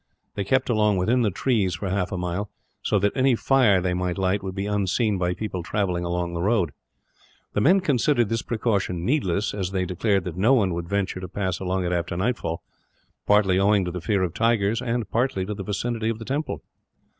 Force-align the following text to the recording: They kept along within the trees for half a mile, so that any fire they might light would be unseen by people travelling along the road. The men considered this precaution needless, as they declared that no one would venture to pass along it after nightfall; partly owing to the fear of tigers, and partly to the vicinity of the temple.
They 0.33 0.43
kept 0.43 0.67
along 0.67 0.97
within 0.97 1.21
the 1.21 1.29
trees 1.29 1.75
for 1.75 1.87
half 1.87 2.11
a 2.11 2.17
mile, 2.17 2.49
so 2.81 2.97
that 2.97 3.11
any 3.13 3.35
fire 3.35 3.79
they 3.79 3.93
might 3.93 4.17
light 4.17 4.41
would 4.41 4.55
be 4.55 4.65
unseen 4.65 5.19
by 5.19 5.35
people 5.35 5.61
travelling 5.61 6.03
along 6.03 6.33
the 6.33 6.41
road. 6.41 6.71
The 7.53 7.61
men 7.61 7.81
considered 7.81 8.27
this 8.27 8.41
precaution 8.41 9.05
needless, 9.05 9.53
as 9.53 9.69
they 9.69 9.85
declared 9.85 10.23
that 10.23 10.35
no 10.37 10.53
one 10.55 10.73
would 10.73 10.89
venture 10.89 11.19
to 11.19 11.27
pass 11.29 11.59
along 11.59 11.85
it 11.85 11.91
after 11.91 12.17
nightfall; 12.17 12.63
partly 13.27 13.59
owing 13.59 13.85
to 13.85 13.91
the 13.91 14.01
fear 14.01 14.23
of 14.23 14.33
tigers, 14.33 14.81
and 14.81 15.07
partly 15.11 15.45
to 15.45 15.53
the 15.53 15.63
vicinity 15.63 16.09
of 16.09 16.17
the 16.17 16.25
temple. 16.25 16.63